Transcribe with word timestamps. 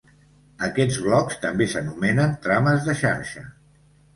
Aquests 0.67 0.97
blocs 1.07 1.37
també 1.45 1.67
s'anomenen 1.75 2.35
trames 2.47 2.89
de 2.89 2.97
xarxa. 3.03 3.45